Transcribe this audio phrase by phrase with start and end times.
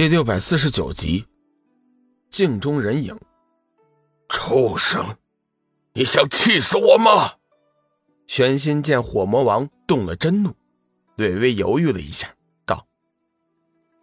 [0.00, 1.26] 第六百四十九集，
[2.30, 3.14] 镜中人影。
[4.30, 5.04] 畜生，
[5.92, 7.34] 你想气死我吗？
[8.26, 10.54] 玄心见火魔王动了真怒，
[11.16, 12.34] 略微犹豫了一下，
[12.64, 12.86] 道：“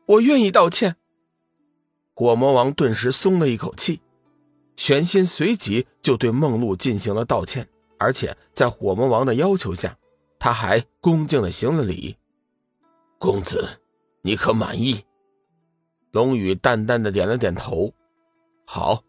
[0.05, 0.97] 我愿意道歉。”
[2.13, 3.99] 火魔王顿时松了一口气。
[4.75, 7.67] 玄心随即就对梦露进行了道歉，
[7.97, 9.97] 而且在火魔王的要求下，
[10.37, 12.15] 他还恭敬的行了礼
[13.17, 13.81] ：“公子，
[14.21, 15.03] 你可满意？”
[16.11, 17.93] 龙宇淡淡的点了点头，
[18.65, 19.03] 好，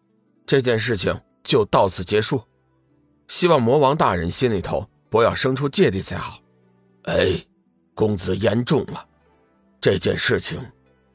[0.45, 2.41] 这件事情就到此结束。
[3.27, 6.39] 希望魔王大人心里头不要生出芥蒂才好。
[7.03, 7.43] 哎，
[7.93, 9.07] 公子言重了，
[9.79, 10.59] 这件事情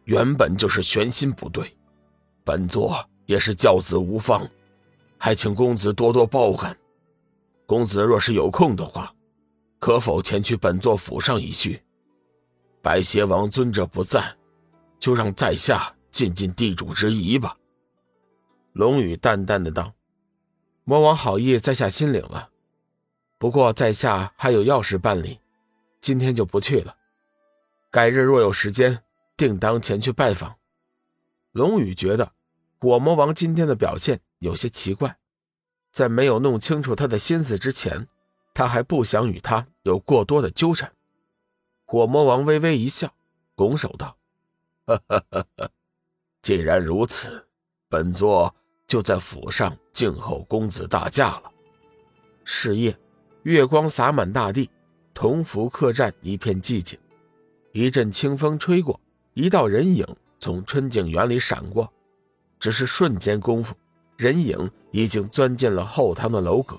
[0.04, 1.76] 原本就是玄心不对，
[2.44, 4.48] 本座也是教子无方，
[5.18, 6.76] 还请公子多多包涵。
[7.66, 9.14] 公子若是有空的话，
[9.78, 11.82] 可否前去本座府上一叙？
[12.82, 14.34] 白邪王尊者不在。
[15.04, 17.58] 就让在下尽尽地主之谊吧。”
[18.72, 19.92] 龙宇淡淡的道。
[20.84, 22.48] “魔王好意，在下心领了。
[23.36, 25.40] 不过在下还有要事办理，
[26.00, 26.96] 今天就不去了。
[27.90, 29.02] 改日若有时间，
[29.36, 30.56] 定当前去拜访。”
[31.52, 32.32] 龙宇觉得
[32.80, 35.18] 火魔王今天的表现有些奇怪，
[35.92, 38.08] 在没有弄清楚他的心思之前，
[38.54, 40.90] 他还不想与他有过多的纠缠。
[41.84, 43.14] 火魔王微微一笑，
[43.54, 44.16] 拱手道。
[44.86, 45.46] 哈哈哈！
[45.56, 45.70] 哈，
[46.42, 47.46] 既然如此，
[47.88, 48.54] 本座
[48.86, 51.44] 就在府上静候公子大驾了。
[52.44, 52.94] 是夜，
[53.44, 54.68] 月光洒满大地，
[55.14, 56.98] 同福客栈一片寂静。
[57.72, 59.00] 一阵清风吹过，
[59.32, 60.06] 一道人影
[60.38, 61.90] 从春景园里闪过，
[62.60, 63.74] 只是瞬间功夫，
[64.18, 66.78] 人影已经钻进了后堂的楼阁。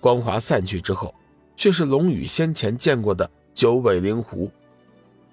[0.00, 1.14] 光华散去之后，
[1.54, 4.50] 却是龙宇先前见过的九尾灵狐。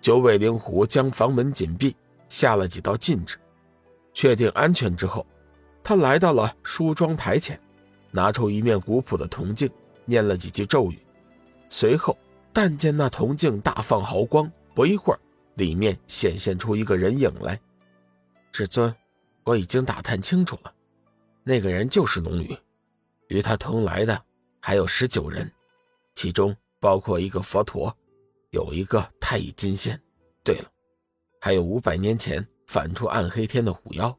[0.02, 1.94] 九尾灵狐将房门紧闭，
[2.30, 3.38] 下了几道禁制，
[4.14, 5.28] 确定安全之后，
[5.83, 7.59] 他来到了梳妆台前，
[8.09, 9.69] 拿出一面古朴的铜镜，
[10.06, 10.97] 念了几句咒语，
[11.69, 12.18] 随后
[12.53, 15.19] 但见那铜镜大放毫光，不一会儿，
[15.56, 17.59] 里面显现出一个人影来。
[18.53, 18.96] 至尊，
[19.44, 20.73] 我已经打探清楚了，
[21.44, 22.57] 那个人就是龙宇，
[23.28, 24.19] 与他同来的
[24.62, 25.52] 还有十九人，
[26.16, 27.94] 其中包括一个佛陀。
[28.52, 30.01] 有一个太乙金仙，
[30.44, 30.66] 对了，
[31.40, 34.17] 还有五百年前反出暗黑天的虎妖，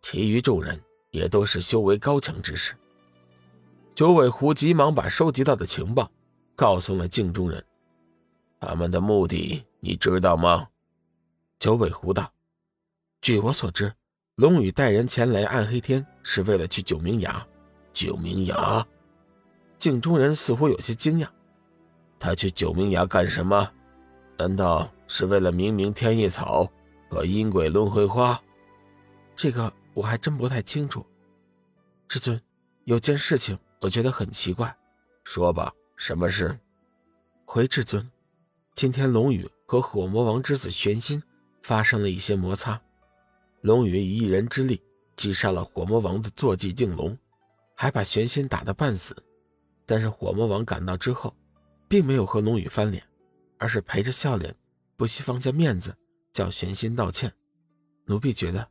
[0.00, 0.82] 其余众人
[1.12, 2.74] 也都是修为高强之士。
[3.94, 6.10] 九尾狐急忙把收集到的情报
[6.56, 7.64] 告诉了镜中人，
[8.58, 10.66] 他们的目的你知道吗？
[11.60, 12.28] 九尾狐道
[13.22, 13.94] ：“据我所知，
[14.34, 17.46] 龙宇带人前来暗黑天是为了去九明崖。”
[17.94, 18.84] 九明崖，
[19.78, 21.28] 镜中人似乎有些惊讶。
[22.18, 23.72] 他去九明崖干什么？
[24.38, 26.70] 难道是为了明明天意草
[27.08, 28.40] 和阴鬼轮回花？
[29.36, 31.04] 这个我还真不太清楚。
[32.08, 32.40] 至尊，
[32.84, 34.74] 有件事情我觉得很奇怪。
[35.24, 36.58] 说吧，什么事？
[37.44, 38.10] 回至尊，
[38.74, 41.22] 今天龙宇和火魔王之子玄心
[41.62, 42.80] 发生了一些摩擦。
[43.60, 44.82] 龙宇以一人之力
[45.16, 47.16] 击杀了火魔王的坐骑镜龙，
[47.76, 49.16] 还把玄心打得半死。
[49.86, 51.34] 但是火魔王赶到之后。
[51.92, 53.04] 并没有和龙宇翻脸，
[53.62, 54.52] 而是陪着笑脸，
[54.96, 55.96] 不惜放下面子，
[56.32, 57.32] 叫玄心道歉。
[58.06, 58.68] 奴婢觉得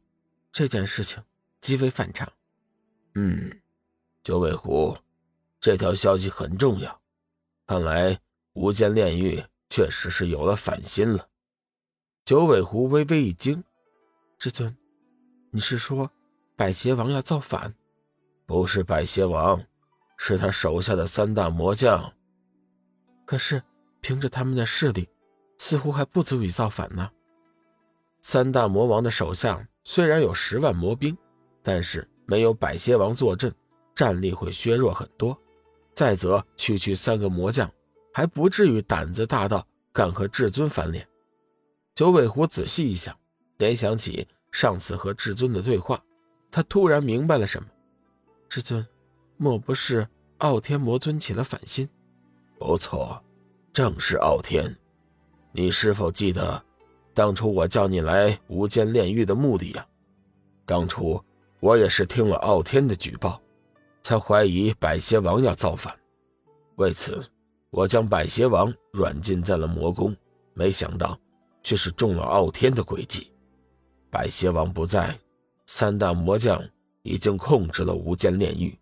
[0.52, 1.24] 这件事情
[1.62, 2.30] 极为反常。
[3.16, 3.62] 嗯，
[4.22, 4.98] 九尾狐，
[5.62, 7.02] 这条消息很重要。
[7.66, 8.20] 看来
[8.52, 11.26] 无间炼狱确实是有了反心了。
[12.26, 13.64] 九尾狐微微一惊
[14.38, 14.76] ：“至尊，
[15.52, 16.12] 你是说
[16.58, 17.74] 百邪王要造反？
[18.46, 19.66] 不是百邪王，
[20.18, 22.14] 是他手下的三大魔将。”
[23.26, 23.64] 可是，
[24.02, 25.08] 凭着他们的势力，
[25.58, 27.10] 似乎还不足以造反呢。
[28.22, 31.18] 三大魔王的手下虽然有十万魔兵，
[31.64, 33.54] 但是没有百邪王坐镇，
[33.96, 35.40] 战力会削弱很多。
[35.94, 37.72] 再则，区区三个魔将，
[38.14, 41.08] 还不至于胆子大到敢和至尊翻脸。
[41.94, 43.18] 九尾狐仔细一想，
[43.58, 46.02] 联想起上次和至尊的对话，
[46.50, 47.68] 他突然明白了什么。
[48.48, 48.86] 至尊，
[49.38, 50.08] 莫不是
[50.38, 51.90] 傲天魔尊起了反心？
[52.58, 53.24] 不错，
[53.74, 54.76] 正是傲天。
[55.54, 56.62] 你是否记得，
[57.14, 59.86] 当初我叫你来无间炼狱的目的呀？
[60.66, 61.24] 当初
[61.62, 63.42] 我也是听了傲天的举报，
[64.04, 65.98] 才怀疑百邪王要造反。
[66.76, 67.24] 为此，
[67.70, 70.14] 我将百邪王软禁在了魔宫，
[70.54, 71.18] 没想到
[71.64, 73.32] 却是中了傲天的诡计。
[74.10, 75.18] 百邪王不在，
[75.66, 76.62] 三大魔将
[77.04, 78.78] 已经控制了无间炼狱。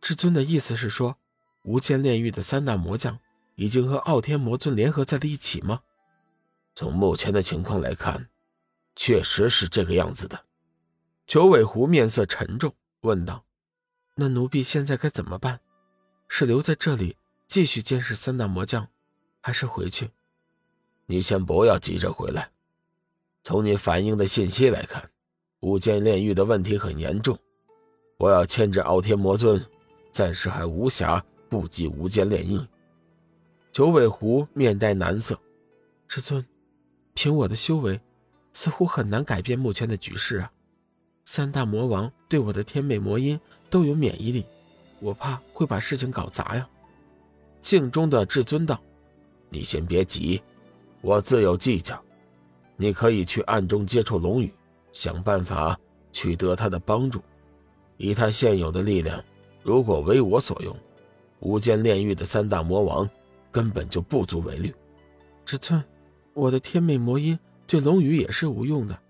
[0.00, 1.14] 至尊的意思是说？
[1.64, 3.18] 无间炼狱的三大魔将
[3.56, 5.80] 已经和傲天魔尊联合在了一起吗？
[6.74, 8.28] 从目前的情况来看，
[8.94, 10.44] 确实是这个样子的。
[11.26, 13.44] 九尾狐面色沉重，问道
[14.14, 15.58] ：“那奴婢现在该怎么办？
[16.28, 17.16] 是留在这里
[17.46, 18.86] 继续监视三大魔将，
[19.40, 20.10] 还是回去？”
[21.06, 22.50] 你先不要急着回来。
[23.42, 25.10] 从你反映的信息来看，
[25.60, 27.38] 无间炼狱的问题很严重。
[28.18, 29.64] 我要牵制傲天魔尊，
[30.12, 32.60] 暂时还无暇顾及无间炼狱。
[33.76, 35.38] 九尾狐面带难色
[36.08, 36.42] ：“师尊，
[37.12, 38.00] 凭我的修为，
[38.54, 40.50] 似乎很难改变目前的局势啊。
[41.26, 43.38] 三大魔王对我的天美魔音
[43.68, 44.46] 都有免疫力，
[44.98, 46.66] 我怕会把事情搞砸呀。”
[47.60, 48.80] 镜中的至尊道
[49.50, 50.40] ：“你先别急。”
[51.02, 52.02] 我自有计较，
[52.76, 54.50] 你可以去暗中接触龙宇，
[54.94, 55.78] 想办法
[56.12, 57.20] 取得他的帮助。
[57.98, 59.22] 以他现有的力量，
[59.62, 60.74] 如果为我所用，
[61.40, 63.06] 无间炼狱的三大魔王
[63.56, 64.70] 根本就不足为虑。
[65.46, 65.82] 至尊，
[66.34, 69.00] 我的天美魔音对龙宇也是无用的，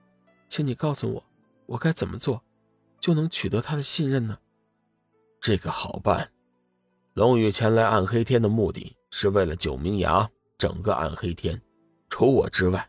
[0.49, 1.25] 请你告诉我，
[1.67, 2.41] 我该怎么做，
[3.01, 4.39] 就能取得他的信任呢？
[5.41, 6.31] 这个好办，
[7.15, 11.61] 龙宇前来暗黑天的目的是为了九明崖，整个暗黑天。
[12.09, 12.89] 除我之外，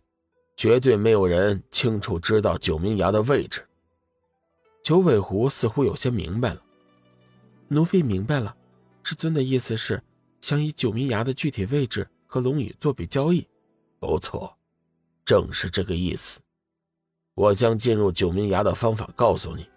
[0.56, 3.68] 绝对没有人清楚知道九明崖的位置。
[4.84, 6.62] 九尾狐似乎有些明白了，
[7.70, 8.56] 奴婢明白了，
[9.02, 10.04] 至尊的意思是
[10.42, 13.48] 想以九明崖的具体位置和龙宇做笔交易。
[14.00, 14.56] 不错，
[15.26, 16.40] 正是这个意思。
[17.34, 19.68] 我将进入九明崖的方法告诉你，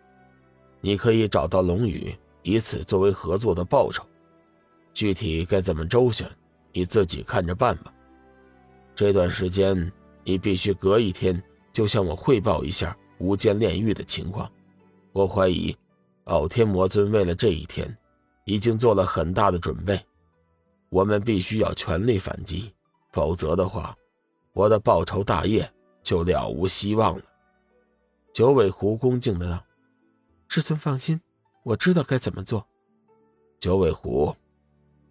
[0.80, 4.04] 你可以找到龙宇，以此作为合作的报酬。
[4.92, 6.30] 具体该怎么周旋，
[6.72, 7.92] 你自己看着办吧。
[8.94, 9.90] 这段时间，
[10.24, 11.42] 你必须隔一天
[11.72, 14.50] 就向我汇报一下无间炼狱的情况。
[15.12, 15.74] 我怀疑，
[16.24, 17.96] 傲天魔尊为了这一天，
[18.44, 19.98] 已经做了很大的准备。
[20.90, 22.75] 我们必须要全力反击，
[23.12, 23.96] 否则的话，
[24.52, 25.72] 我的报仇大业
[26.02, 27.25] 就了无希望了。
[28.34, 29.64] 九尾狐恭敬的道
[30.48, 31.20] ：“师尊放心，
[31.62, 32.66] 我知道该怎么做。”
[33.60, 34.34] 九尾狐，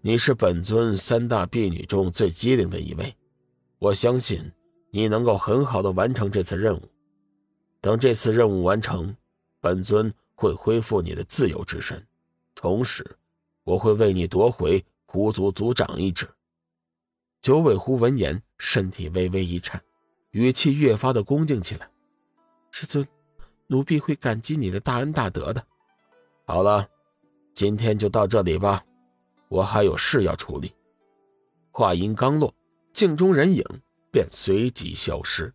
[0.02, 3.16] 你是本尊三大婢女中最机灵的一位。
[3.78, 4.52] 我相信
[4.92, 6.82] 你能够很好的完成这次任务。
[7.80, 9.16] 等这次任务完成，
[9.62, 12.06] 本尊会恢复你的自由之身，
[12.54, 13.18] 同时
[13.64, 16.30] 我会为你夺回狐族族长一职。
[17.42, 19.82] 九尾狐闻言，身体微微一颤，
[20.30, 21.90] 语气越发的恭敬起来
[22.70, 23.04] ：“师尊，
[23.66, 25.66] 奴婢会感激你的大恩大德的。”
[26.46, 26.88] 好了，
[27.56, 28.86] 今天就到这里吧，
[29.48, 30.76] 我还有事要处理。
[31.72, 32.54] 话音刚落。
[32.94, 33.64] 镜中人影
[34.12, 35.52] 便随即消失。